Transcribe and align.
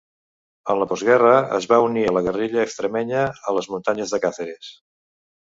En 0.73 0.79
la 0.83 0.87
postguerra 0.93 1.33
es 1.57 1.67
va 1.73 1.79
unir 1.89 2.07
a 2.11 2.15
la 2.19 2.25
guerrilla 2.29 2.63
extremenya 2.71 3.23
a 3.53 3.57
les 3.59 3.71
muntanyes 3.75 4.15
de 4.17 4.25
Càceres. 4.25 4.73